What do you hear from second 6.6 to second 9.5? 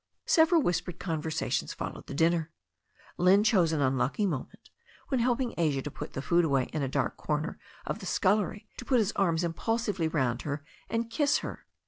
in a dark comer of the scullery, to put his arms